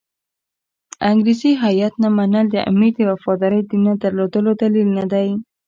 [0.97, 5.29] د انګریزي هیات نه منل د امیر د وفادارۍ نه درلودلو دلیل نه دی.